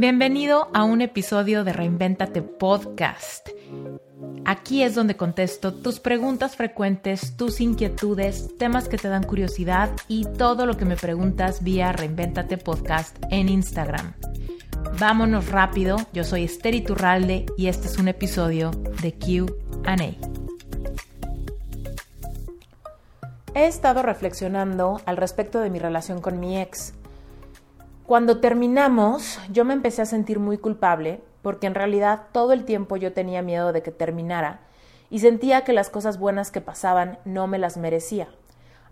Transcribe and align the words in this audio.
Bienvenido 0.00 0.68
a 0.74 0.84
un 0.84 1.00
episodio 1.00 1.64
de 1.64 1.72
Reinventate 1.72 2.40
Podcast. 2.40 3.48
Aquí 4.44 4.84
es 4.84 4.94
donde 4.94 5.16
contesto 5.16 5.74
tus 5.74 5.98
preguntas 5.98 6.54
frecuentes, 6.54 7.36
tus 7.36 7.60
inquietudes, 7.60 8.56
temas 8.58 8.88
que 8.88 8.96
te 8.96 9.08
dan 9.08 9.24
curiosidad 9.24 9.90
y 10.06 10.24
todo 10.24 10.66
lo 10.66 10.76
que 10.76 10.84
me 10.84 10.94
preguntas 10.94 11.64
vía 11.64 11.90
Reinventate 11.90 12.58
Podcast 12.58 13.16
en 13.32 13.48
Instagram. 13.48 14.12
Vámonos 15.00 15.48
rápido, 15.48 15.96
yo 16.12 16.22
soy 16.22 16.44
Esther 16.44 16.76
Iturralde 16.76 17.46
y 17.56 17.66
este 17.66 17.88
es 17.88 17.98
un 17.98 18.06
episodio 18.06 18.70
de 19.02 19.14
QA. 19.18 19.96
He 23.52 23.66
estado 23.66 24.02
reflexionando 24.02 25.00
al 25.06 25.16
respecto 25.16 25.58
de 25.58 25.70
mi 25.70 25.80
relación 25.80 26.20
con 26.20 26.38
mi 26.38 26.56
ex. 26.56 26.94
Cuando 28.08 28.40
terminamos, 28.40 29.38
yo 29.52 29.66
me 29.66 29.74
empecé 29.74 30.00
a 30.00 30.06
sentir 30.06 30.38
muy 30.38 30.56
culpable 30.56 31.20
porque 31.42 31.66
en 31.66 31.74
realidad 31.74 32.22
todo 32.32 32.54
el 32.54 32.64
tiempo 32.64 32.96
yo 32.96 33.12
tenía 33.12 33.42
miedo 33.42 33.70
de 33.74 33.82
que 33.82 33.90
terminara 33.90 34.60
y 35.10 35.18
sentía 35.18 35.62
que 35.62 35.74
las 35.74 35.90
cosas 35.90 36.18
buenas 36.18 36.50
que 36.50 36.62
pasaban 36.62 37.18
no 37.26 37.46
me 37.46 37.58
las 37.58 37.76
merecía. 37.76 38.28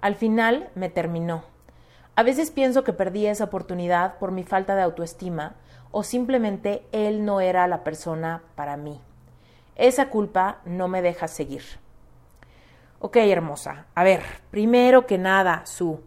Al 0.02 0.16
final 0.16 0.68
me 0.74 0.90
terminó. 0.90 1.44
A 2.14 2.22
veces 2.24 2.50
pienso 2.50 2.84
que 2.84 2.92
perdí 2.92 3.24
esa 3.24 3.44
oportunidad 3.44 4.18
por 4.18 4.32
mi 4.32 4.44
falta 4.44 4.76
de 4.76 4.82
autoestima 4.82 5.54
o 5.92 6.02
simplemente 6.02 6.84
él 6.92 7.24
no 7.24 7.40
era 7.40 7.66
la 7.68 7.84
persona 7.84 8.42
para 8.54 8.76
mí. 8.76 9.00
Esa 9.76 10.10
culpa 10.10 10.58
no 10.66 10.88
me 10.88 11.00
deja 11.00 11.26
seguir. 11.26 11.62
Ok, 12.98 13.16
hermosa. 13.16 13.86
A 13.94 14.04
ver, 14.04 14.20
primero 14.50 15.06
que 15.06 15.16
nada, 15.16 15.64
Su, 15.64 16.02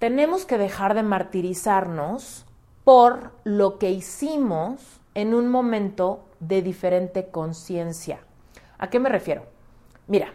tenemos 0.00 0.46
que 0.46 0.56
dejar 0.56 0.94
de 0.94 1.02
martirizarnos 1.02 2.46
por 2.84 3.32
lo 3.44 3.78
que 3.78 3.90
hicimos 3.90 5.00
en 5.14 5.34
un 5.34 5.48
momento 5.48 6.24
de 6.40 6.62
diferente 6.62 7.28
conciencia. 7.28 8.20
¿A 8.78 8.88
qué 8.88 8.98
me 8.98 9.10
refiero? 9.10 9.42
Mira, 10.06 10.32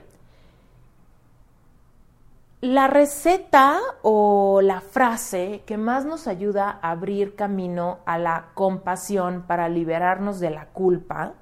la 2.62 2.86
receta 2.86 3.80
o 4.04 4.62
la 4.62 4.82
frase 4.82 5.64
que 5.66 5.78
más 5.78 6.06
nos 6.06 6.28
ayuda 6.28 6.80
a 6.84 6.92
abrir 6.92 7.36
camino 7.36 7.98
a 8.06 8.20
la 8.20 8.50
compasión 8.54 9.46
para 9.48 9.68
liberarnos 9.68 10.40
de 10.40 10.52
la 10.52 10.68
culpa 10.68 11.34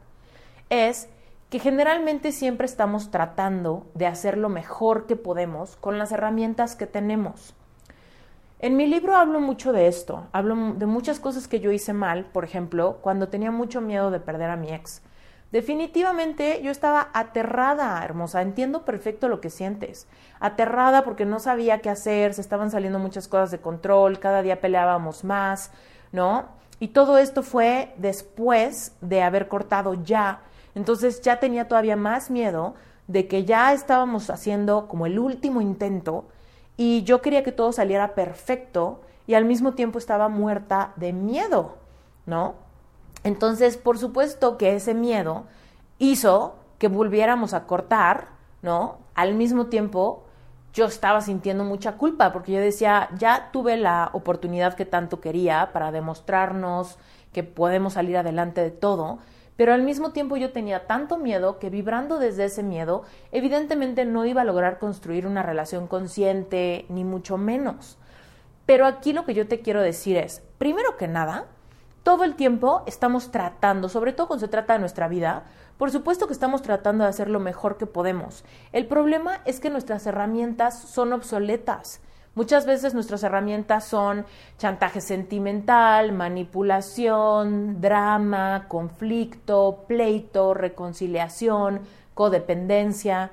es 0.69 1.09
que 1.49 1.59
generalmente 1.59 2.31
siempre 2.31 2.67
estamos 2.67 3.11
tratando 3.11 3.85
de 3.95 4.07
hacer 4.07 4.37
lo 4.37 4.47
mejor 4.47 5.07
que 5.07 5.17
podemos 5.17 5.75
con 5.75 5.97
las 5.99 6.13
herramientas 6.13 6.77
que 6.77 6.87
tenemos. 6.87 7.53
En 8.63 8.77
mi 8.77 8.87
libro 8.87 9.17
hablo 9.17 9.41
mucho 9.41 9.73
de 9.73 9.87
esto, 9.87 10.27
hablo 10.31 10.55
de 10.75 10.85
muchas 10.85 11.19
cosas 11.19 11.49
que 11.49 11.59
yo 11.59 11.73
hice 11.73 11.91
mal, 11.91 12.23
por 12.23 12.45
ejemplo, 12.45 12.99
cuando 13.01 13.27
tenía 13.27 13.51
mucho 13.51 13.81
miedo 13.81 14.09
de 14.09 14.21
perder 14.21 14.49
a 14.49 14.55
mi 14.55 14.71
ex. 14.71 15.01
Definitivamente 15.51 16.61
yo 16.63 16.71
estaba 16.71 17.09
aterrada, 17.13 18.01
hermosa, 18.05 18.41
entiendo 18.41 18.85
perfecto 18.85 19.27
lo 19.27 19.41
que 19.41 19.49
sientes. 19.49 20.07
Aterrada 20.39 21.03
porque 21.03 21.25
no 21.25 21.41
sabía 21.41 21.79
qué 21.79 21.89
hacer, 21.89 22.33
se 22.33 22.39
estaban 22.39 22.71
saliendo 22.71 22.99
muchas 22.99 23.27
cosas 23.27 23.51
de 23.51 23.59
control, 23.59 24.19
cada 24.19 24.41
día 24.41 24.61
peleábamos 24.61 25.25
más, 25.25 25.71
¿no? 26.13 26.45
Y 26.79 26.87
todo 26.87 27.17
esto 27.17 27.43
fue 27.43 27.93
después 27.97 28.95
de 29.01 29.23
haber 29.23 29.49
cortado 29.49 29.93
ya. 29.93 30.39
Entonces 30.73 31.21
ya 31.21 31.41
tenía 31.41 31.67
todavía 31.67 31.97
más 31.97 32.31
miedo 32.31 32.75
de 33.07 33.27
que 33.27 33.43
ya 33.43 33.73
estábamos 33.73 34.29
haciendo 34.29 34.87
como 34.87 35.05
el 35.05 35.19
último 35.19 35.59
intento 35.59 36.29
y 36.77 37.03
yo 37.03 37.21
quería 37.21 37.43
que 37.43 37.51
todo 37.51 37.71
saliera 37.71 38.15
perfecto 38.15 39.01
y 39.27 39.35
al 39.35 39.45
mismo 39.45 39.73
tiempo 39.73 39.99
estaba 39.99 40.29
muerta 40.29 40.93
de 40.95 41.13
miedo, 41.13 41.77
¿no? 42.25 42.55
Entonces, 43.23 43.77
por 43.77 43.97
supuesto 43.97 44.57
que 44.57 44.75
ese 44.75 44.93
miedo 44.93 45.45
hizo 45.99 46.55
que 46.77 46.87
volviéramos 46.87 47.53
a 47.53 47.65
cortar, 47.65 48.27
¿no? 48.61 48.97
Al 49.15 49.35
mismo 49.35 49.67
tiempo, 49.67 50.23
yo 50.73 50.85
estaba 50.85 51.21
sintiendo 51.21 51.63
mucha 51.63 51.93
culpa 51.93 52.33
porque 52.33 52.51
yo 52.51 52.59
decía, 52.59 53.09
ya 53.17 53.49
tuve 53.51 53.77
la 53.77 54.09
oportunidad 54.13 54.73
que 54.73 54.85
tanto 54.85 55.21
quería 55.21 55.69
para 55.71 55.91
demostrarnos 55.91 56.97
que 57.31 57.43
podemos 57.43 57.93
salir 57.93 58.17
adelante 58.17 58.61
de 58.61 58.71
todo, 58.71 59.19
pero 59.55 59.73
al 59.73 59.83
mismo 59.83 60.11
tiempo 60.11 60.37
yo 60.37 60.51
tenía 60.51 60.87
tanto 60.87 61.17
miedo 61.17 61.59
que 61.59 61.69
vibrando 61.69 62.19
desde 62.19 62.45
ese 62.45 62.63
miedo, 62.63 63.03
evidentemente 63.31 64.05
no 64.05 64.25
iba 64.25 64.41
a 64.41 64.45
lograr 64.45 64.79
construir 64.79 65.27
una 65.27 65.43
relación 65.43 65.87
consciente, 65.87 66.85
ni 66.89 67.03
mucho 67.03 67.37
menos. 67.37 67.97
Pero 68.65 68.85
aquí 68.85 69.13
lo 69.13 69.25
que 69.25 69.33
yo 69.33 69.47
te 69.47 69.59
quiero 69.59 69.81
decir 69.81 70.17
es, 70.17 70.41
primero 70.57 70.97
que 70.97 71.07
nada, 71.07 71.45
todo 72.03 72.23
el 72.23 72.35
tiempo 72.35 72.83
estamos 72.85 73.31
tratando, 73.31 73.89
sobre 73.89 74.13
todo 74.13 74.27
cuando 74.27 74.45
se 74.45 74.51
trata 74.51 74.73
de 74.73 74.79
nuestra 74.79 75.07
vida, 75.07 75.43
por 75.77 75.91
supuesto 75.91 76.27
que 76.27 76.33
estamos 76.33 76.61
tratando 76.61 77.03
de 77.03 77.09
hacer 77.09 77.29
lo 77.29 77.39
mejor 77.39 77.77
que 77.77 77.85
podemos. 77.85 78.43
El 78.71 78.87
problema 78.87 79.41
es 79.45 79.59
que 79.59 79.69
nuestras 79.69 80.05
herramientas 80.05 80.79
son 80.79 81.13
obsoletas. 81.13 82.01
Muchas 82.35 82.65
veces 82.65 82.95
nuestras 82.95 83.21
herramientas 83.21 83.85
son 83.85 84.25
chantaje 84.57 85.01
sentimental, 85.01 86.13
manipulación, 86.13 87.79
drama, 87.79 88.65
conflicto, 88.67 89.85
pleito, 89.87 90.55
reconciliación, 90.55 91.81
codependencia. 92.15 93.29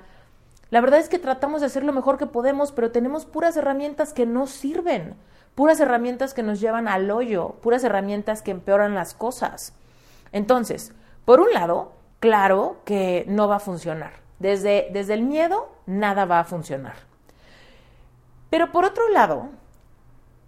La 0.69 0.81
verdad 0.81 0.99
es 0.99 1.09
que 1.09 1.17
tratamos 1.17 1.61
de 1.61 1.67
hacer 1.67 1.83
lo 1.83 1.93
mejor 1.93 2.19
que 2.19 2.27
podemos, 2.27 2.71
pero 2.71 2.91
tenemos 2.91 3.25
puras 3.25 3.57
herramientas 3.57 4.13
que 4.13 4.27
no 4.27 4.45
sirven, 4.45 5.15
puras 5.55 5.79
herramientas 5.79 6.35
que 6.35 6.43
nos 6.43 6.61
llevan 6.61 6.87
al 6.87 7.09
hoyo, 7.09 7.55
puras 7.61 7.83
herramientas 7.83 8.43
que 8.43 8.51
empeoran 8.51 8.93
las 8.93 9.15
cosas. 9.15 9.73
Entonces, 10.31 10.93
por 11.25 11.39
un 11.39 11.51
lado, 11.53 11.93
claro 12.19 12.77
que 12.85 13.25
no 13.27 13.47
va 13.47 13.55
a 13.55 13.59
funcionar. 13.59 14.13
Desde, 14.37 14.89
desde 14.93 15.15
el 15.15 15.23
miedo, 15.23 15.69
nada 15.87 16.25
va 16.25 16.39
a 16.39 16.45
funcionar. 16.45 17.10
Pero 18.51 18.73
por 18.73 18.83
otro 18.83 19.07
lado, 19.09 19.49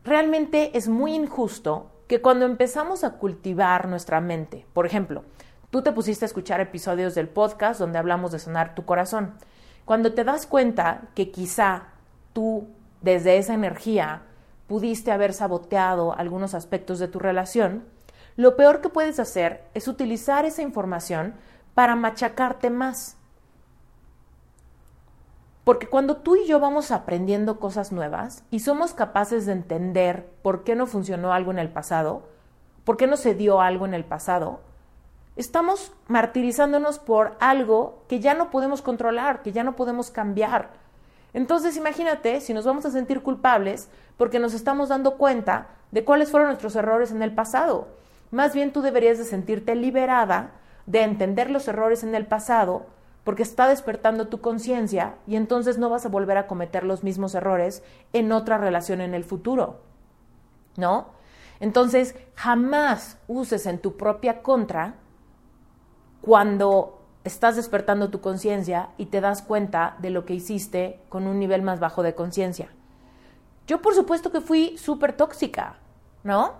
realmente 0.04 0.78
es 0.78 0.90
muy 0.90 1.16
injusto 1.16 1.90
que 2.08 2.22
cuando 2.22 2.46
empezamos 2.46 3.06
a 3.06 3.14
cultivar 3.14 3.88
nuestra 3.88 4.20
mente, 4.20 4.66
por 4.74 4.86
ejemplo, 4.86 5.24
tú 5.70 5.82
te 5.82 5.94
pusiste 5.94 6.26
a 6.26 6.28
escuchar 6.28 6.60
episodios 6.60 7.16
del 7.16 7.30
podcast 7.30 7.80
donde 7.80 7.98
hablamos 7.98 8.34
de 8.34 8.40
sanar 8.40 8.76
tu 8.76 8.84
corazón, 8.84 9.36
cuando 9.86 10.14
te 10.14 10.26
das 10.26 10.46
cuenta 10.46 11.04
que 11.16 11.32
quizá 11.32 11.84
tú 12.34 12.68
desde 13.02 13.38
esa 13.38 13.54
energía 13.54 14.24
pudiste 14.68 15.14
haber 15.14 15.32
saboteado 15.32 16.14
algunos 16.14 16.54
aspectos 16.54 17.00
de 17.00 17.08
tu 17.08 17.20
relación, 17.20 17.86
lo 18.36 18.58
peor 18.58 18.82
que 18.82 18.90
puedes 18.90 19.18
hacer 19.18 19.64
es 19.74 19.88
utilizar 19.88 20.44
esa 20.44 20.62
información 20.62 21.36
para 21.74 21.96
machacarte 21.96 22.70
más. 22.70 23.16
Porque 25.64 25.88
cuando 25.88 26.18
tú 26.18 26.36
y 26.36 26.46
yo 26.46 26.60
vamos 26.60 26.92
aprendiendo 26.92 27.60
cosas 27.60 27.92
nuevas 27.92 28.44
y 28.52 28.60
somos 28.60 28.94
capaces 28.94 29.46
de 29.46 29.54
entender 29.54 30.30
por 30.42 30.64
qué 30.64 30.76
no 30.76 30.88
funcionó 30.88 31.32
algo 31.32 31.52
en 31.52 31.60
el 31.60 31.70
pasado, 31.70 32.24
por 32.84 32.98
qué 32.98 33.08
no 33.08 33.16
se 33.16 33.34
dio 33.34 33.62
algo 33.62 33.86
en 33.86 33.94
el 33.94 34.04
pasado, 34.04 34.60
estamos 35.38 35.94
martirizándonos 36.08 37.00
por 37.00 37.38
algo 37.40 38.04
que 38.10 38.20
ya 38.20 38.34
no 38.34 38.50
podemos 38.50 38.82
controlar, 38.82 39.42
que 39.42 39.54
ya 39.54 39.64
no 39.64 39.78
podemos 39.78 40.12
cambiar. 40.12 40.72
Entonces 41.34 41.78
imagínate 41.78 42.42
si 42.42 42.54
nos 42.54 42.66
vamos 42.66 42.86
a 42.86 42.92
sentir 42.92 43.22
culpables 43.22 43.90
porque 44.18 44.40
nos 44.40 44.54
estamos 44.54 44.90
dando 44.90 45.18
cuenta 45.18 45.68
de 45.92 46.04
cuáles 46.04 46.30
fueron 46.30 46.50
nuestros 46.50 46.76
errores 46.76 47.12
en 47.12 47.24
el 47.24 47.34
pasado. 47.34 47.88
Más 48.32 48.54
bien 48.54 48.74
tú 48.74 48.82
deberías 48.82 49.18
de 49.18 49.24
sentirte 49.24 49.76
liberada 49.76 50.52
de 50.86 51.04
entender 51.04 51.50
los 51.50 51.68
errores 51.70 52.04
en 52.04 52.14
el 52.16 52.26
pasado 52.26 52.86
porque 53.24 53.44
está 53.44 53.68
despertando 53.68 54.28
tu 54.28 54.42
conciencia 54.42 55.16
y 55.28 55.36
entonces 55.36 55.78
no 55.78 55.90
vas 55.90 56.06
a 56.06 56.10
volver 56.10 56.38
a 56.38 56.48
cometer 56.48 56.84
los 56.84 57.04
mismos 57.04 57.36
errores 57.36 57.84
en 58.12 58.32
otra 58.32 58.58
relación 58.58 59.02
en 59.02 59.14
el 59.14 59.24
futuro. 59.24 59.82
¿No? 60.76 61.08
Entonces, 61.60 62.16
jamás 62.36 63.18
uses 63.28 63.66
en 63.68 63.80
tu 63.80 63.96
propia 63.96 64.42
contra 64.42 64.96
cuando 66.22 67.02
estás 67.24 67.56
despertando 67.56 68.10
tu 68.10 68.22
conciencia 68.22 68.90
y 68.98 69.06
te 69.06 69.22
das 69.22 69.42
cuenta 69.42 69.96
de 70.00 70.10
lo 70.10 70.26
que 70.26 70.34
hiciste 70.34 71.00
con 71.10 71.28
un 71.28 71.40
nivel 71.40 71.62
más 71.62 71.80
bajo 71.80 72.04
de 72.04 72.16
conciencia. 72.16 72.70
Yo 73.68 73.82
por 73.82 73.96
supuesto 73.96 74.32
que 74.32 74.42
fui 74.42 74.78
súper 74.78 75.14
tóxica, 75.14 75.78
¿no? 76.24 76.54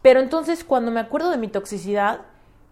Pero 0.00 0.20
entonces 0.20 0.64
cuando 0.64 0.90
me 0.90 1.00
acuerdo 1.00 1.30
de 1.30 1.36
mi 1.36 1.48
toxicidad, 1.48 2.20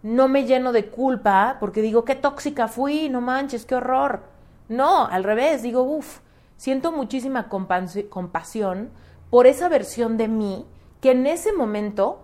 no 0.05 0.29
me 0.29 0.45
lleno 0.45 0.73
de 0.73 0.91
culpa 0.91 1.57
porque 1.59 1.81
digo, 1.81 2.05
qué 2.05 2.15
tóxica 2.15 2.69
fui, 2.69 3.09
no 3.09 3.23
manches, 3.23 3.65
qué 3.65 3.75
horror. 3.75 4.21
No, 4.69 5.07
al 5.07 5.25
revés, 5.25 5.63
digo, 5.63 5.83
uff, 5.83 6.19
siento 6.59 6.93
muchísima 6.93 7.49
compasión 7.49 8.91
por 9.31 9.47
esa 9.47 9.71
versión 9.71 10.19
de 10.19 10.29
mí 10.29 10.67
que 11.01 11.13
en 11.13 11.27
ese 11.27 11.55
momento 11.55 12.21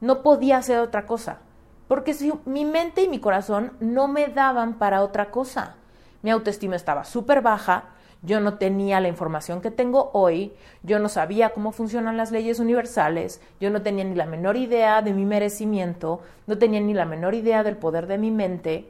no 0.00 0.22
podía 0.22 0.58
hacer 0.58 0.78
otra 0.78 1.06
cosa. 1.06 1.40
Porque 1.88 2.14
si 2.14 2.32
mi 2.44 2.64
mente 2.64 3.02
y 3.02 3.08
mi 3.08 3.18
corazón 3.18 3.72
no 3.80 4.06
me 4.06 4.28
daban 4.28 4.74
para 4.74 5.02
otra 5.02 5.32
cosa. 5.32 5.74
Mi 6.22 6.30
autoestima 6.30 6.76
estaba 6.76 7.02
súper 7.02 7.42
baja, 7.42 7.86
yo 8.24 8.40
no 8.40 8.54
tenía 8.58 9.00
la 9.00 9.08
información 9.08 9.60
que 9.60 9.70
tengo 9.70 10.10
hoy, 10.14 10.52
yo 10.82 10.98
no 10.98 11.08
sabía 11.08 11.50
cómo 11.50 11.72
funcionan 11.72 12.16
las 12.16 12.32
leyes 12.32 12.58
universales, 12.58 13.40
yo 13.60 13.70
no 13.70 13.82
tenía 13.82 14.04
ni 14.04 14.14
la 14.14 14.26
menor 14.26 14.56
idea 14.56 15.02
de 15.02 15.12
mi 15.12 15.24
merecimiento, 15.24 16.20
no 16.46 16.58
tenía 16.58 16.80
ni 16.80 16.94
la 16.94 17.04
menor 17.04 17.34
idea 17.34 17.62
del 17.62 17.76
poder 17.76 18.06
de 18.06 18.18
mi 18.18 18.30
mente, 18.30 18.88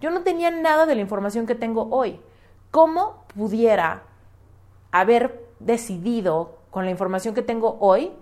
yo 0.00 0.10
no 0.10 0.22
tenía 0.22 0.50
nada 0.50 0.86
de 0.86 0.94
la 0.94 1.00
información 1.00 1.46
que 1.46 1.54
tengo 1.54 1.88
hoy. 1.90 2.20
¿Cómo 2.70 3.24
pudiera 3.34 4.02
haber 4.92 5.44
decidido 5.58 6.58
con 6.70 6.84
la 6.84 6.90
información 6.90 7.34
que 7.34 7.42
tengo 7.42 7.78
hoy 7.80 8.12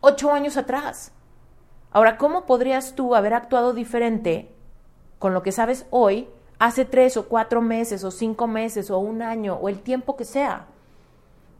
ocho 0.00 0.32
años 0.32 0.56
atrás? 0.56 1.12
Ahora, 1.90 2.16
¿cómo 2.16 2.46
podrías 2.46 2.94
tú 2.94 3.14
haber 3.14 3.34
actuado 3.34 3.72
diferente 3.72 4.54
con 5.18 5.34
lo 5.34 5.42
que 5.42 5.52
sabes 5.52 5.86
hoy 5.90 6.28
hace 6.62 6.84
tres 6.84 7.16
o 7.16 7.26
cuatro 7.26 7.60
meses 7.60 8.04
o 8.04 8.12
cinco 8.12 8.46
meses 8.46 8.88
o 8.92 8.98
un 9.00 9.20
año 9.20 9.56
o 9.56 9.68
el 9.68 9.80
tiempo 9.80 10.14
que 10.14 10.24
sea. 10.24 10.66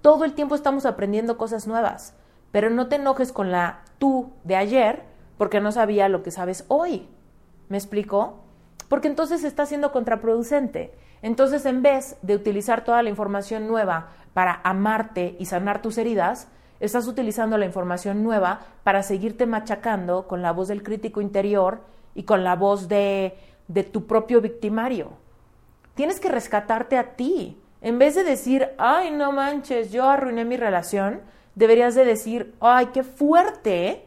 Todo 0.00 0.25
el 0.25 0.34
tiempo 0.34 0.54
estamos 0.54 0.87
aprendiendo 0.87 1.37
cosas 1.37 1.66
nuevas, 1.66 2.14
pero 2.52 2.70
no 2.70 2.87
te 2.87 2.96
enojes 2.96 3.32
con 3.32 3.50
la 3.50 3.81
tú 3.99 4.31
de 4.44 4.54
ayer 4.54 5.02
porque 5.38 5.60
no 5.60 5.72
sabía 5.72 6.08
lo 6.08 6.22
que 6.22 6.31
sabes 6.31 6.64
hoy. 6.69 7.08
¿Me 7.69 7.78
explico? 7.78 8.44
Porque 8.88 9.08
entonces 9.08 9.43
está 9.43 9.66
siendo 9.66 9.90
contraproducente. 9.90 10.94
Entonces, 11.20 11.66
en 11.66 11.82
vez 11.82 12.16
de 12.22 12.37
utilizar 12.37 12.84
toda 12.84 13.02
la 13.02 13.10
información 13.10 13.66
nueva 13.66 14.10
para 14.34 14.60
amarte 14.62 15.34
y 15.40 15.46
sanar 15.46 15.82
tus 15.82 15.98
heridas, 15.98 16.46
estás 16.78 17.08
utilizando 17.08 17.58
la 17.58 17.66
información 17.66 18.22
nueva 18.22 18.60
para 18.84 19.02
seguirte 19.02 19.46
machacando 19.46 20.28
con 20.28 20.43
la 20.43 20.52
voz 20.52 20.69
del 20.69 20.84
crítico 20.84 21.20
interior 21.20 21.81
y 22.14 22.22
con 22.22 22.44
la 22.44 22.55
voz 22.55 22.87
de 22.87 23.37
de 23.69 23.85
tu 23.85 24.06
propio 24.06 24.41
victimario. 24.41 25.12
Tienes 25.94 26.20
que 26.20 26.29
rescatarte 26.29 26.97
a 26.97 27.17
ti. 27.17 27.61
En 27.81 27.99
vez 27.99 28.14
de 28.14 28.25
decir, 28.25 28.70
ay, 28.79 29.11
no 29.11 29.32
manches, 29.32 29.91
yo 29.91 30.09
arruiné 30.09 30.44
mi 30.44 30.56
relación, 30.56 31.23
deberías 31.55 31.94
de 31.94 32.05
decir, 32.05 32.55
ay, 32.61 32.87
qué 32.87 33.03
fuerte 33.03 34.06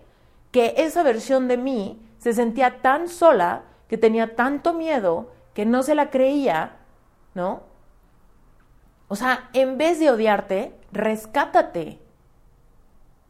que 0.52 0.74
esa 0.78 1.04
versión 1.04 1.48
de 1.48 1.58
mí 1.58 2.02
se 2.18 2.34
sentía 2.34 2.82
tan 2.82 3.08
sola, 3.08 3.64
que 3.88 3.98
tenía 3.98 4.36
tanto 4.36 4.74
miedo, 4.74 5.32
que 5.54 5.66
no 5.66 5.84
se 5.84 5.96
la 5.96 6.10
creía, 6.10 6.78
¿no? 7.34 7.64
O 9.08 9.16
sea, 9.16 9.50
en 9.54 9.78
vez 9.78 10.00
de 10.00 10.10
odiarte, 10.10 10.74
rescátate. 10.92 12.00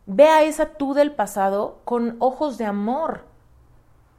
Ve 0.06 0.28
a 0.28 0.44
esa 0.44 0.74
tú 0.74 0.94
del 0.94 1.12
pasado 1.12 1.82
con 1.84 2.16
ojos 2.20 2.58
de 2.58 2.66
amor 2.66 3.26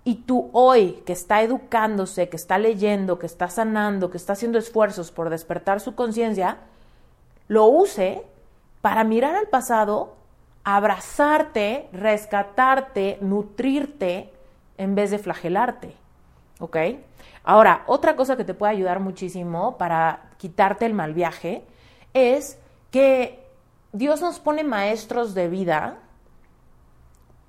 y 0.06 0.14
tú 0.14 0.50
hoy, 0.52 1.02
que 1.04 1.12
está 1.12 1.42
educándose, 1.42 2.28
que 2.28 2.36
está 2.36 2.58
leyendo, 2.58 3.18
que 3.18 3.26
está 3.26 3.48
sanando, 3.48 4.08
que 4.08 4.16
está 4.16 4.34
haciendo 4.34 4.56
esfuerzos 4.56 5.10
por 5.10 5.30
despertar 5.30 5.80
su 5.80 5.96
conciencia, 5.96 6.58
lo 7.48 7.66
use 7.66 8.22
para 8.82 9.02
mirar 9.02 9.34
al 9.34 9.48
pasado, 9.48 10.14
abrazarte, 10.62 11.88
rescatarte, 11.92 13.18
nutrirte, 13.20 14.32
en 14.78 14.94
vez 14.94 15.10
de 15.10 15.18
flagelarte. 15.18 15.96
¿Ok? 16.60 16.76
Ahora, 17.42 17.82
otra 17.88 18.14
cosa 18.14 18.36
que 18.36 18.44
te 18.44 18.54
puede 18.54 18.74
ayudar 18.74 19.00
muchísimo 19.00 19.76
para 19.76 20.30
quitarte 20.36 20.86
el 20.86 20.94
mal 20.94 21.14
viaje 21.14 21.64
es 22.14 22.60
que 22.92 23.44
Dios 23.92 24.20
nos 24.20 24.38
pone 24.38 24.62
maestros 24.62 25.34
de 25.34 25.48
vida 25.48 25.98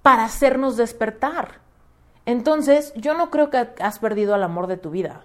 para 0.01 0.25
hacernos 0.25 0.75
despertar. 0.75 1.66
Entonces, 2.27 2.91
yo 2.97 3.13
no 3.13 3.31
creo 3.31 3.49
que 3.49 3.69
has 3.79 3.99
perdido 3.99 4.35
el 4.35 4.43
amor 4.43 4.67
de 4.67 4.75
tu 4.75 4.91
vida. 4.91 5.23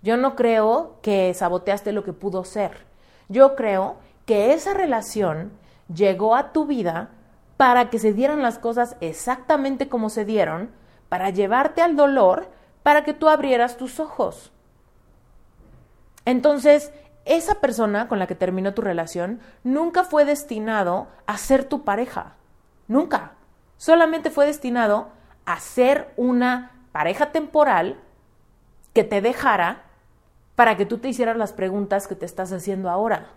Yo 0.00 0.16
no 0.16 0.34
creo 0.34 0.96
que 1.02 1.32
saboteaste 1.34 1.92
lo 1.92 2.04
que 2.04 2.14
pudo 2.14 2.44
ser. 2.44 2.86
Yo 3.28 3.54
creo 3.54 3.96
que 4.24 4.54
esa 4.54 4.72
relación 4.72 5.52
llegó 5.94 6.34
a 6.34 6.52
tu 6.52 6.64
vida 6.64 7.10
para 7.58 7.90
que 7.90 7.98
se 7.98 8.14
dieran 8.14 8.40
las 8.40 8.58
cosas 8.58 8.96
exactamente 9.02 9.90
como 9.90 10.08
se 10.08 10.24
dieron, 10.24 10.70
para 11.10 11.28
llevarte 11.28 11.82
al 11.82 11.96
dolor, 11.96 12.48
para 12.82 13.04
que 13.04 13.12
tú 13.12 13.28
abrieras 13.28 13.76
tus 13.76 14.00
ojos. 14.00 14.52
Entonces, 16.24 16.92
esa 17.26 17.56
persona 17.56 18.08
con 18.08 18.18
la 18.18 18.26
que 18.26 18.34
terminó 18.34 18.72
tu 18.72 18.80
relación 18.80 19.40
nunca 19.64 20.02
fue 20.02 20.24
destinado 20.24 21.08
a 21.26 21.36
ser 21.36 21.64
tu 21.64 21.84
pareja. 21.84 22.36
Nunca. 22.88 23.32
Solamente 23.76 24.30
fue 24.30 24.46
destinado 24.46 25.08
hacer 25.44 26.12
una 26.16 26.70
pareja 26.92 27.32
temporal 27.32 27.98
que 28.92 29.04
te 29.04 29.20
dejara 29.20 29.84
para 30.54 30.76
que 30.76 30.86
tú 30.86 30.98
te 30.98 31.08
hicieras 31.08 31.36
las 31.36 31.52
preguntas 31.52 32.06
que 32.06 32.14
te 32.14 32.26
estás 32.26 32.52
haciendo 32.52 32.90
ahora. 32.90 33.30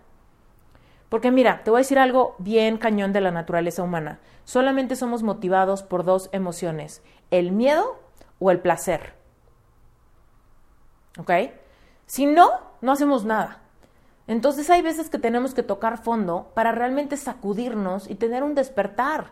Porque 1.09 1.31
mira, 1.31 1.63
te 1.63 1.69
voy 1.69 1.79
a 1.79 1.81
decir 1.81 1.99
algo 1.99 2.35
bien 2.39 2.77
cañón 2.77 3.13
de 3.13 3.21
la 3.21 3.31
naturaleza 3.31 3.83
humana. 3.83 4.19
Solamente 4.43 4.95
somos 4.95 5.23
motivados 5.23 5.83
por 5.83 6.03
dos 6.03 6.29
emociones, 6.33 7.01
el 7.31 7.51
miedo 7.51 7.99
o 8.39 8.51
el 8.51 8.59
placer. 8.59 9.13
¿Ok? 11.17 11.31
Si 12.05 12.25
no, 12.25 12.49
no 12.81 12.91
hacemos 12.91 13.23
nada. 13.23 13.61
Entonces 14.27 14.69
hay 14.69 14.81
veces 14.81 15.09
que 15.09 15.19
tenemos 15.19 15.53
que 15.53 15.63
tocar 15.63 15.99
fondo 15.99 16.51
para 16.53 16.71
realmente 16.71 17.15
sacudirnos 17.15 18.09
y 18.09 18.15
tener 18.15 18.43
un 18.43 18.55
despertar. 18.55 19.31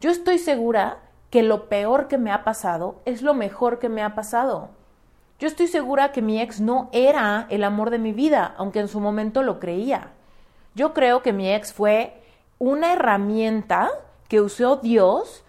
Yo 0.00 0.10
estoy 0.10 0.38
segura 0.38 0.98
que 1.30 1.42
lo 1.42 1.68
peor 1.68 2.08
que 2.08 2.18
me 2.18 2.32
ha 2.32 2.44
pasado 2.44 3.00
es 3.04 3.22
lo 3.22 3.34
mejor 3.34 3.78
que 3.78 3.88
me 3.88 4.02
ha 4.02 4.14
pasado. 4.14 4.70
Yo 5.38 5.46
estoy 5.46 5.68
segura 5.68 6.10
que 6.10 6.22
mi 6.22 6.40
ex 6.40 6.60
no 6.60 6.88
era 6.92 7.46
el 7.50 7.62
amor 7.62 7.90
de 7.90 7.98
mi 7.98 8.12
vida, 8.12 8.54
aunque 8.56 8.80
en 8.80 8.88
su 8.88 8.98
momento 8.98 9.42
lo 9.42 9.60
creía. 9.60 10.12
Yo 10.74 10.94
creo 10.94 11.22
que 11.22 11.32
mi 11.32 11.52
ex 11.52 11.72
fue 11.72 12.20
una 12.58 12.92
herramienta 12.92 13.90
que 14.26 14.40
usó 14.40 14.76
Dios 14.76 15.44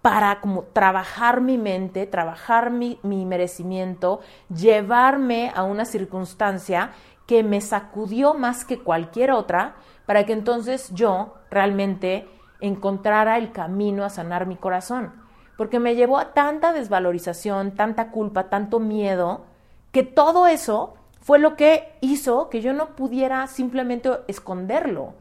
para 0.00 0.40
como 0.40 0.62
trabajar 0.62 1.40
mi 1.40 1.58
mente, 1.58 2.06
trabajar 2.06 2.70
mi, 2.70 2.98
mi 3.02 3.26
merecimiento, 3.26 4.20
llevarme 4.48 5.52
a 5.54 5.64
una 5.64 5.84
circunstancia 5.84 6.92
que 7.26 7.42
me 7.42 7.60
sacudió 7.60 8.32
más 8.32 8.64
que 8.64 8.78
cualquier 8.78 9.32
otra, 9.32 9.74
para 10.06 10.24
que 10.24 10.32
entonces 10.32 10.90
yo 10.94 11.34
realmente 11.50 12.28
encontrara 12.60 13.38
el 13.38 13.52
camino 13.52 14.04
a 14.04 14.10
sanar 14.10 14.46
mi 14.46 14.56
corazón, 14.56 15.12
porque 15.56 15.80
me 15.80 15.94
llevó 15.94 16.18
a 16.18 16.32
tanta 16.32 16.72
desvalorización, 16.72 17.72
tanta 17.72 18.10
culpa, 18.10 18.48
tanto 18.48 18.78
miedo, 18.78 19.44
que 19.92 20.02
todo 20.02 20.46
eso 20.46 20.94
fue 21.20 21.38
lo 21.38 21.56
que 21.56 21.96
hizo 22.00 22.50
que 22.50 22.60
yo 22.60 22.72
no 22.72 22.90
pudiera 22.90 23.46
simplemente 23.46 24.10
esconderlo, 24.28 25.14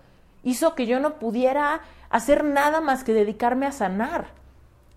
hizo 0.44 0.76
que 0.76 0.86
yo 0.86 1.00
no 1.00 1.16
pudiera 1.16 1.82
hacer 2.10 2.44
nada 2.44 2.82
más 2.82 3.04
que 3.04 3.14
dedicarme 3.14 3.66
a 3.66 3.72
sanar. 3.72 4.28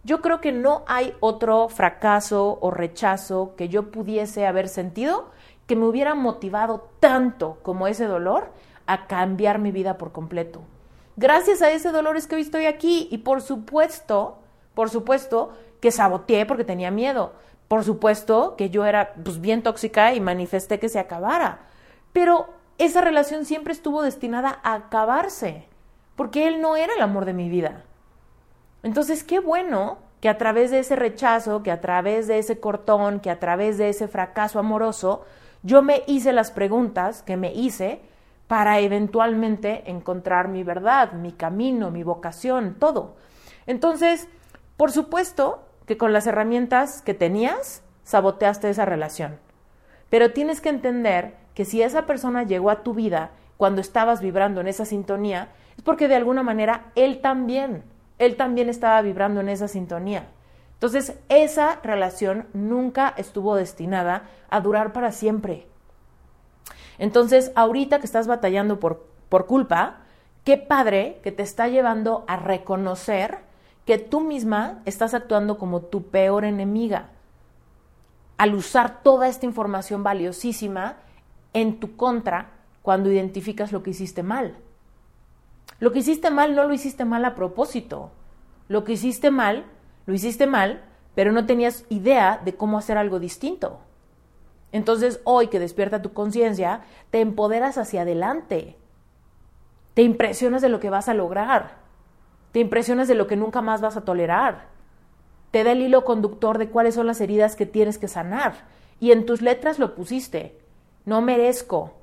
Yo 0.05 0.21
creo 0.21 0.41
que 0.41 0.53
no 0.53 0.85
hay 0.87 1.15
otro 1.21 1.69
fracaso 1.69 2.59
o 2.61 2.71
rechazo 2.71 3.55
que 3.57 3.69
yo 3.69 3.91
pudiese 3.91 4.47
haber 4.47 4.69
sentido 4.69 5.31
que 5.67 5.77
me 5.77 5.87
hubiera 5.87 6.15
motivado 6.15 6.89
tanto 7.01 7.59
como 7.63 7.87
ese 7.89 8.07
dolor 8.07 8.53
a 8.87 9.07
cambiar 9.07 9.59
mi 9.59 9.71
vida 9.71 9.99
por 9.99 10.13
completo. 10.13 10.63
Gracias 11.19 11.63
a 11.63 11.73
ese 11.73 11.91
dolor 11.91 12.17
es 12.17 12.29
que 12.29 12.37
hoy 12.37 12.43
estoy 12.43 12.67
aquí 12.67 13.09
y 13.11 13.19
por 13.19 13.43
supuesto, 13.43 14.39
por 14.75 14.89
supuesto 14.89 15.53
que 15.81 15.91
saboteé 15.91 16.47
porque 16.47 16.63
tenía 16.63 16.93
miedo. 16.93 17.33
Por 17.67 17.83
supuesto 17.83 18.55
que 18.55 18.71
yo 18.71 18.87
era 18.87 19.15
pues, 19.15 19.41
bien 19.41 19.65
tóxica 19.65 20.15
y 20.15 20.21
manifesté 20.21 20.79
que 20.79 20.89
se 20.89 21.01
acabara. 21.01 21.67
Pero 22.13 22.47
esa 22.79 23.01
relación 23.01 23.47
siempre 23.47 23.73
estuvo 23.73 24.03
destinada 24.03 24.61
a 24.63 24.75
acabarse, 24.75 25.67
porque 26.15 26.47
él 26.47 26.61
no 26.61 26.77
era 26.77 26.95
el 26.95 27.03
amor 27.03 27.25
de 27.25 27.35
mi 27.35 27.49
vida. 27.49 27.83
Entonces, 28.85 29.25
qué 29.25 29.41
bueno 29.41 29.99
que 30.21 30.29
a 30.29 30.39
través 30.39 30.71
de 30.71 30.79
ese 30.79 30.95
rechazo, 30.95 31.65
que 31.65 31.73
a 31.73 31.81
través 31.81 32.29
de 32.29 32.39
ese 32.39 32.61
cortón, 32.61 33.19
que 33.19 33.31
a 33.31 33.41
través 33.41 33.77
de 33.77 33.89
ese 33.89 34.07
fracaso 34.07 34.61
amoroso, 34.61 35.25
yo 35.65 35.83
me 35.83 36.05
hice 36.07 36.33
las 36.33 36.53
preguntas 36.53 37.25
que 37.25 37.37
me 37.37 37.53
hice 37.53 38.03
para 38.49 38.81
eventualmente 38.81 39.89
encontrar 39.91 40.49
mi 40.49 40.65
verdad, 40.65 41.13
mi 41.13 41.33
camino, 41.33 41.91
mi 41.91 42.03
vocación, 42.03 42.77
todo. 42.79 43.17
Entonces, 43.67 44.29
por 44.77 44.91
supuesto 44.91 45.63
que 45.87 45.97
con 45.99 46.13
las 46.13 46.27
herramientas 46.27 47.03
que 47.03 47.15
tenías, 47.15 47.83
saboteaste 48.05 48.71
esa 48.71 48.87
relación. 48.87 49.39
Pero 50.11 50.33
tienes 50.33 50.61
que 50.61 50.71
entender 50.71 51.35
que 51.55 51.67
si 51.67 51.83
esa 51.83 52.07
persona 52.07 52.43
llegó 52.43 52.71
a 52.71 52.83
tu 52.83 52.95
vida 52.95 53.31
cuando 53.59 53.81
estabas 53.81 54.23
vibrando 54.23 54.61
en 54.63 54.69
esa 54.69 54.87
sintonía, 54.87 55.49
es 55.77 55.83
porque 55.83 56.09
de 56.09 56.17
alguna 56.17 56.43
manera 56.43 56.87
él 56.95 57.21
también, 57.21 57.83
él 58.19 58.37
también 58.37 58.71
estaba 58.71 59.03
vibrando 59.03 59.41
en 59.41 59.51
esa 59.51 59.69
sintonía. 59.69 60.29
Entonces, 60.75 61.19
esa 61.29 61.81
relación 61.83 62.47
nunca 62.55 63.13
estuvo 63.17 63.57
destinada 63.57 64.23
a 64.49 64.61
durar 64.61 64.93
para 64.93 65.13
siempre. 65.13 65.67
Entonces, 66.99 67.53
ahorita 67.55 68.01
que 68.01 68.07
estás 68.07 68.27
batallando 68.27 68.81
por, 68.81 69.07
por 69.29 69.47
culpa, 69.47 69.99
qué 70.45 70.57
padre 70.57 71.21
que 71.23 71.33
te 71.33 71.43
está 71.43 71.69
llevando 71.69 72.25
a 72.27 72.37
reconocer 72.37 73.39
que 73.85 73.99
tú 73.99 74.21
misma 74.21 74.83
estás 74.85 75.15
actuando 75.15 75.59
como 75.59 75.81
tu 75.81 76.11
peor 76.11 76.45
enemiga 76.45 77.11
al 78.39 78.55
usar 78.55 79.03
toda 79.03 79.29
esta 79.29 79.47
información 79.47 80.03
valiosísima 80.03 80.97
en 81.53 81.81
tu 81.81 81.97
contra 81.97 82.53
cuando 82.83 83.11
identificas 83.11 83.73
lo 83.73 83.83
que 83.83 83.91
hiciste 83.91 84.23
mal. 84.23 84.57
Lo 85.81 85.93
que 85.93 85.99
hiciste 85.99 86.31
mal 86.31 86.55
no 86.55 86.65
lo 86.65 86.73
hiciste 86.73 87.05
mal 87.05 87.25
a 87.25 87.35
propósito. 87.35 88.13
Lo 88.69 88.85
que 88.85 88.93
hiciste 88.93 89.31
mal, 89.31 89.65
lo 90.07 90.15
hiciste 90.15 90.47
mal, 90.47 90.83
pero 91.15 91.33
no 91.33 91.47
tenías 91.47 91.85
idea 91.89 92.41
de 92.45 92.55
cómo 92.55 92.79
hacer 92.79 92.97
algo 92.97 93.19
distinto. 93.19 93.81
Entonces, 94.73 95.21
hoy 95.25 95.49
que 95.49 95.59
despierta 95.59 96.03
tu 96.03 96.13
conciencia, 96.13 96.83
te 97.11 97.21
empoderas 97.21 97.79
hacia 97.79 98.03
adelante. 98.03 98.77
Te 99.95 100.03
impresionas 100.03 100.63
de 100.63 100.69
lo 100.69 100.81
que 100.81 100.91
vas 100.91 101.09
a 101.09 101.15
lograr. 101.15 101.77
Te 102.53 102.61
impresionas 102.61 103.09
de 103.09 103.15
lo 103.15 103.27
que 103.27 103.37
nunca 103.37 103.63
más 103.63 103.81
vas 103.81 103.97
a 103.97 104.03
tolerar. 104.03 104.67
Te 105.51 105.65
da 105.65 105.73
el 105.73 105.83
hilo 105.83 106.05
conductor 106.05 106.59
de 106.59 106.69
cuáles 106.69 106.95
son 106.95 107.07
las 107.07 107.21
heridas 107.21 107.57
que 107.57 107.67
tienes 107.67 107.99
que 107.99 108.09
sanar. 108.09 108.67
Y 109.01 109.13
en 109.13 109.27
tus 109.27 109.43
letras 109.43 109.79
lo 109.79 109.95
pusiste. 109.95 110.59
No 111.05 111.23
merezco. 111.23 111.95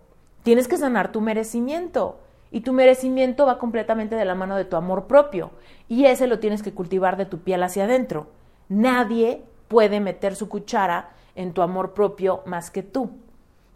Tienes 0.44 0.68
que 0.68 0.78
sanar 0.78 1.12
tu 1.12 1.22
merecimiento. 1.22 2.20
Y 2.52 2.62
tu 2.62 2.74
merecimiento 2.74 3.46
va 3.46 3.60
completamente 3.60 4.16
de 4.16 4.26
la 4.26 4.36
mano 4.36 4.56
de 4.56 4.66
tu 4.66 4.76
amor 4.76 5.06
propio. 5.06 5.52
Y 5.88 6.06
ese 6.06 6.28
lo 6.28 6.40
tienes 6.40 6.64
que 6.64 6.74
cultivar 6.74 7.18
de 7.18 7.26
tu 7.26 7.40
piel 7.40 7.62
hacia 7.64 7.84
adentro. 7.84 8.28
Nadie 8.70 9.44
puede 9.68 10.00
meter 10.00 10.36
su 10.36 10.50
cuchara 10.50 11.12
en 11.36 11.54
tu 11.54 11.62
amor 11.62 11.94
propio 11.94 12.42
más 12.46 12.72
que 12.72 12.84
tú. 12.84 13.12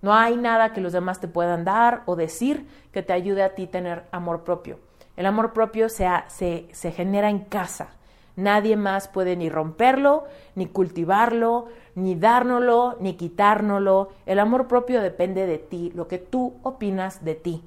No 0.01 0.13
hay 0.13 0.37
nada 0.37 0.73
que 0.73 0.81
los 0.81 0.93
demás 0.93 1.19
te 1.19 1.27
puedan 1.27 1.65
dar 1.65 2.03
o 2.05 2.15
decir 2.15 2.67
que 2.91 3.03
te 3.03 3.13
ayude 3.13 3.43
a 3.43 3.53
ti 3.55 3.67
tener 3.67 4.05
amor 4.11 4.43
propio. 4.43 4.79
El 5.17 5.25
amor 5.25 5.51
propio 5.51 5.89
se, 5.89 6.07
se, 6.27 6.67
se 6.71 6.91
genera 6.91 7.29
en 7.29 7.39
casa. 7.39 7.89
Nadie 8.37 8.77
más 8.77 9.09
puede 9.09 9.35
ni 9.35 9.49
romperlo, 9.49 10.23
ni 10.55 10.67
cultivarlo, 10.67 11.67
ni 11.95 12.15
dárnoslo, 12.15 12.95
ni 13.01 13.15
quitárnoslo. 13.15 14.09
El 14.25 14.39
amor 14.39 14.67
propio 14.67 15.01
depende 15.01 15.45
de 15.45 15.57
ti, 15.57 15.91
lo 15.93 16.07
que 16.07 16.19
tú 16.19 16.53
opinas 16.63 17.25
de 17.25 17.35
ti. 17.35 17.63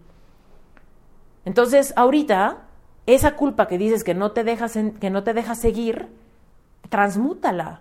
Entonces, 1.44 1.92
ahorita, 1.96 2.62
esa 3.06 3.36
culpa 3.36 3.68
que 3.68 3.76
dices 3.76 4.04
que 4.04 4.14
no 4.14 4.32
te 4.32 4.44
dejas, 4.44 4.78
que 4.98 5.10
no 5.10 5.22
te 5.22 5.34
deja 5.34 5.54
seguir, 5.54 6.08
transmútala. 6.88 7.80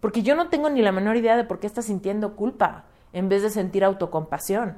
Porque 0.00 0.22
yo 0.22 0.36
no 0.36 0.48
tengo 0.48 0.70
ni 0.70 0.82
la 0.82 0.92
menor 0.92 1.16
idea 1.16 1.36
de 1.36 1.44
por 1.44 1.58
qué 1.58 1.66
estás 1.66 1.86
sintiendo 1.86 2.36
culpa 2.36 2.84
en 3.12 3.28
vez 3.28 3.42
de 3.42 3.50
sentir 3.50 3.84
autocompasión. 3.84 4.76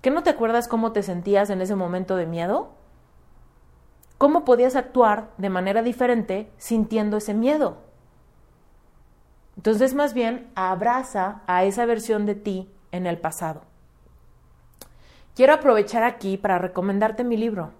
¿Qué 0.00 0.10
no 0.10 0.22
te 0.22 0.30
acuerdas 0.30 0.68
cómo 0.68 0.92
te 0.92 1.02
sentías 1.02 1.48
en 1.50 1.60
ese 1.60 1.76
momento 1.76 2.16
de 2.16 2.26
miedo? 2.26 2.72
¿Cómo 4.18 4.44
podías 4.44 4.76
actuar 4.76 5.30
de 5.38 5.50
manera 5.50 5.82
diferente 5.82 6.50
sintiendo 6.58 7.16
ese 7.16 7.34
miedo? 7.34 7.78
Entonces, 9.56 9.94
más 9.94 10.14
bien, 10.14 10.50
abraza 10.54 11.42
a 11.46 11.64
esa 11.64 11.86
versión 11.86 12.26
de 12.26 12.34
ti 12.34 12.70
en 12.92 13.06
el 13.06 13.18
pasado. 13.18 13.62
Quiero 15.34 15.54
aprovechar 15.54 16.02
aquí 16.02 16.36
para 16.36 16.58
recomendarte 16.58 17.24
mi 17.24 17.36
libro. 17.36 17.70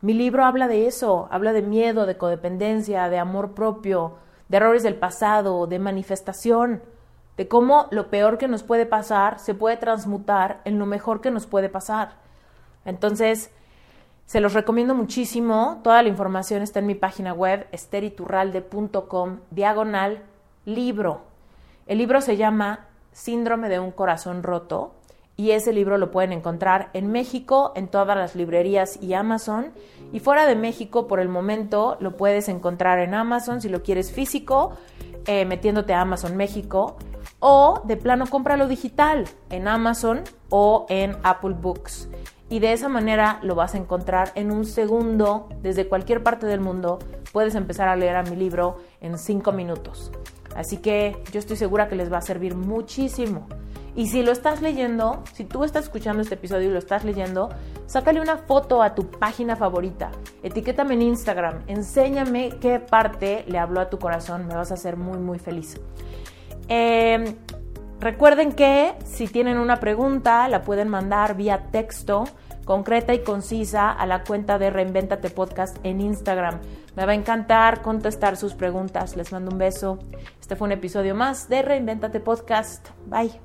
Mi 0.00 0.14
libro 0.14 0.44
habla 0.44 0.68
de 0.68 0.86
eso, 0.86 1.28
habla 1.30 1.52
de 1.52 1.62
miedo, 1.62 2.06
de 2.06 2.18
codependencia, 2.18 3.08
de 3.08 3.18
amor 3.18 3.54
propio, 3.54 4.16
de 4.48 4.56
errores 4.56 4.82
del 4.82 4.96
pasado, 4.96 5.66
de 5.66 5.78
manifestación, 5.78 6.82
de 7.36 7.48
cómo 7.48 7.88
lo 7.90 8.10
peor 8.10 8.38
que 8.38 8.48
nos 8.48 8.62
puede 8.62 8.86
pasar 8.86 9.38
se 9.38 9.54
puede 9.54 9.76
transmutar 9.76 10.60
en 10.64 10.78
lo 10.78 10.86
mejor 10.86 11.20
que 11.20 11.30
nos 11.30 11.46
puede 11.46 11.68
pasar. 11.68 12.16
Entonces, 12.84 13.50
se 14.26 14.40
los 14.40 14.54
recomiendo 14.54 14.94
muchísimo. 14.94 15.80
Toda 15.82 16.02
la 16.02 16.08
información 16.08 16.62
está 16.62 16.78
en 16.78 16.86
mi 16.86 16.94
página 16.94 17.32
web, 17.32 17.66
esteriturralde.com, 17.72 19.40
diagonal 19.50 20.22
libro. 20.64 21.22
El 21.86 21.98
libro 21.98 22.20
se 22.20 22.36
llama 22.36 22.86
Síndrome 23.12 23.68
de 23.68 23.80
un 23.80 23.90
corazón 23.90 24.42
roto 24.42 24.94
y 25.36 25.50
ese 25.50 25.72
libro 25.72 25.98
lo 25.98 26.10
pueden 26.10 26.32
encontrar 26.32 26.90
en 26.92 27.10
México, 27.10 27.72
en 27.74 27.88
todas 27.88 28.16
las 28.16 28.36
librerías 28.36 29.02
y 29.02 29.14
Amazon. 29.14 29.72
Y 30.12 30.20
fuera 30.20 30.46
de 30.46 30.54
México, 30.54 31.08
por 31.08 31.18
el 31.18 31.28
momento, 31.28 31.96
lo 32.00 32.16
puedes 32.16 32.48
encontrar 32.48 33.00
en 33.00 33.14
Amazon 33.14 33.60
si 33.60 33.68
lo 33.68 33.82
quieres 33.82 34.12
físico, 34.12 34.72
eh, 35.26 35.44
metiéndote 35.44 35.92
a 35.92 36.02
Amazon 36.02 36.36
México. 36.36 36.96
O 37.40 37.82
de 37.84 37.96
plano, 37.96 38.26
cómpralo 38.26 38.68
digital 38.68 39.24
en 39.50 39.66
Amazon 39.66 40.22
o 40.50 40.86
en 40.88 41.16
Apple 41.24 41.54
Books. 41.60 42.08
Y 42.48 42.60
de 42.60 42.72
esa 42.72 42.88
manera 42.88 43.40
lo 43.42 43.56
vas 43.56 43.74
a 43.74 43.78
encontrar 43.78 44.30
en 44.36 44.52
un 44.52 44.64
segundo, 44.64 45.48
desde 45.62 45.88
cualquier 45.88 46.22
parte 46.22 46.46
del 46.46 46.60
mundo. 46.60 47.00
Puedes 47.32 47.56
empezar 47.56 47.88
a 47.88 47.96
leer 47.96 48.14
a 48.14 48.22
mi 48.22 48.36
libro 48.36 48.76
en 49.00 49.18
cinco 49.18 49.50
minutos. 49.50 50.12
Así 50.54 50.76
que 50.76 51.16
yo 51.32 51.40
estoy 51.40 51.56
segura 51.56 51.88
que 51.88 51.96
les 51.96 52.12
va 52.12 52.18
a 52.18 52.22
servir 52.22 52.54
muchísimo. 52.54 53.48
Y 53.96 54.08
si 54.08 54.22
lo 54.22 54.32
estás 54.32 54.60
leyendo, 54.60 55.22
si 55.32 55.44
tú 55.44 55.62
estás 55.62 55.84
escuchando 55.84 56.22
este 56.22 56.34
episodio 56.34 56.68
y 56.68 56.72
lo 56.72 56.78
estás 56.78 57.04
leyendo, 57.04 57.50
sácale 57.86 58.20
una 58.20 58.38
foto 58.38 58.82
a 58.82 58.94
tu 58.94 59.08
página 59.08 59.54
favorita, 59.54 60.10
etiquétame 60.42 60.94
en 60.94 61.02
Instagram, 61.02 61.62
enséñame 61.68 62.50
qué 62.60 62.80
parte 62.80 63.44
le 63.46 63.58
habló 63.58 63.80
a 63.80 63.90
tu 63.90 63.98
corazón, 63.98 64.46
me 64.46 64.54
vas 64.54 64.72
a 64.72 64.74
hacer 64.74 64.96
muy, 64.96 65.18
muy 65.18 65.38
feliz. 65.38 65.80
Em, 66.66 67.36
recuerden 68.00 68.52
que 68.52 68.94
si 69.04 69.28
tienen 69.28 69.58
una 69.58 69.78
pregunta, 69.78 70.48
la 70.48 70.62
pueden 70.62 70.88
mandar 70.88 71.36
vía 71.36 71.68
texto 71.70 72.24
concreta 72.64 73.14
y 73.14 73.22
concisa 73.22 73.90
a 73.90 74.06
la 74.06 74.24
cuenta 74.24 74.58
de 74.58 74.70
Reinventate 74.70 75.30
Podcast 75.30 75.76
en 75.82 76.00
Instagram. 76.00 76.60
Me 76.96 77.04
va 77.06 77.12
a 77.12 77.14
encantar 77.14 77.82
contestar 77.82 78.36
sus 78.36 78.54
preguntas. 78.54 79.16
Les 79.16 79.32
mando 79.32 79.50
un 79.52 79.58
beso. 79.58 79.98
Este 80.40 80.56
fue 80.56 80.66
un 80.66 80.72
episodio 80.72 81.14
más 81.14 81.48
de 81.48 81.62
Reinventate 81.62 82.20
Podcast. 82.20 82.88
Bye. 83.06 83.43